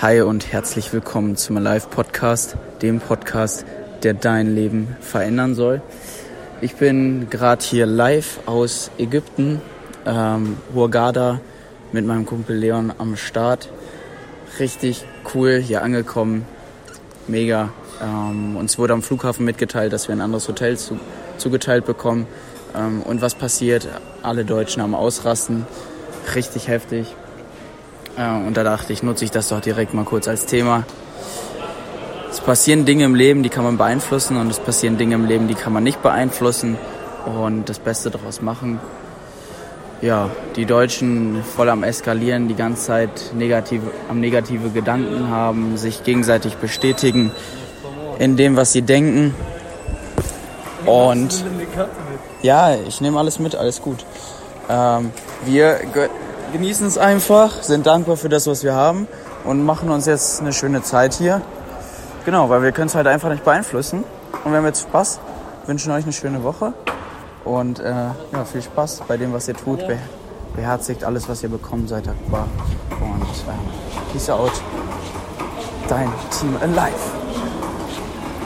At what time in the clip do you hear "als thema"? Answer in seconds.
30.28-30.84